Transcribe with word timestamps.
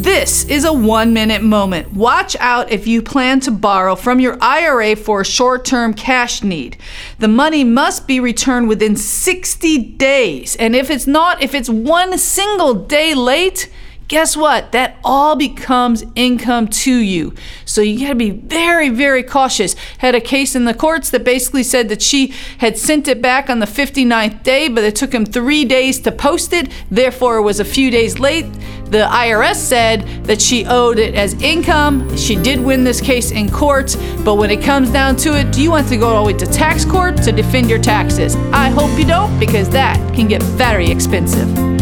This 0.00 0.44
is 0.44 0.64
a 0.64 0.72
one 0.72 1.12
minute 1.12 1.42
moment. 1.42 1.92
Watch 1.92 2.36
out 2.36 2.70
if 2.70 2.86
you 2.86 3.02
plan 3.02 3.40
to 3.40 3.50
borrow 3.50 3.96
from 3.96 4.20
your 4.20 4.38
IRA 4.40 4.94
for 4.94 5.22
a 5.22 5.24
short 5.24 5.64
term 5.64 5.92
cash 5.92 6.44
need. 6.44 6.76
The 7.18 7.26
money 7.26 7.64
must 7.64 8.06
be 8.06 8.20
returned 8.20 8.68
within 8.68 8.94
60 8.94 9.78
days. 9.78 10.54
And 10.54 10.76
if 10.76 10.88
it's 10.88 11.08
not, 11.08 11.42
if 11.42 11.52
it's 11.52 11.68
one 11.68 12.16
single 12.16 12.74
day 12.74 13.14
late, 13.14 13.68
guess 14.12 14.36
what? 14.36 14.72
That 14.72 14.98
all 15.02 15.36
becomes 15.36 16.04
income 16.14 16.68
to 16.68 16.94
you. 16.94 17.34
So 17.64 17.80
you 17.80 17.98
got 17.98 18.10
to 18.10 18.14
be 18.14 18.28
very, 18.28 18.90
very 18.90 19.22
cautious. 19.22 19.72
Had 19.98 20.14
a 20.14 20.20
case 20.20 20.54
in 20.54 20.66
the 20.66 20.74
courts 20.74 21.08
that 21.10 21.24
basically 21.24 21.62
said 21.62 21.88
that 21.88 22.02
she 22.02 22.34
had 22.58 22.76
sent 22.76 23.08
it 23.08 23.22
back 23.22 23.48
on 23.48 23.60
the 23.60 23.66
59th 23.66 24.42
day, 24.42 24.68
but 24.68 24.84
it 24.84 24.96
took 24.96 25.14
him 25.14 25.24
three 25.24 25.64
days 25.64 25.98
to 26.00 26.12
post 26.12 26.52
it. 26.52 26.70
Therefore, 26.90 27.38
it 27.38 27.42
was 27.42 27.58
a 27.58 27.64
few 27.64 27.90
days 27.90 28.18
late. 28.18 28.44
The 28.90 29.08
IRS 29.10 29.54
said 29.54 30.06
that 30.26 30.42
she 30.42 30.66
owed 30.66 30.98
it 30.98 31.14
as 31.14 31.32
income. 31.40 32.14
She 32.14 32.36
did 32.36 32.60
win 32.60 32.84
this 32.84 33.00
case 33.00 33.30
in 33.30 33.48
court, 33.50 33.96
but 34.26 34.34
when 34.34 34.50
it 34.50 34.60
comes 34.62 34.90
down 34.90 35.16
to 35.24 35.38
it, 35.38 35.50
do 35.54 35.62
you 35.62 35.70
want 35.70 35.88
to 35.88 35.96
go 35.96 36.08
all 36.08 36.26
the 36.26 36.32
way 36.34 36.38
to 36.38 36.44
tax 36.44 36.84
court 36.84 37.16
to 37.22 37.32
defend 37.32 37.70
your 37.70 37.80
taxes? 37.80 38.36
I 38.52 38.68
hope 38.68 38.98
you 38.98 39.06
don't, 39.06 39.40
because 39.40 39.70
that 39.70 39.96
can 40.14 40.28
get 40.28 40.42
very 40.42 40.90
expensive. 40.90 41.81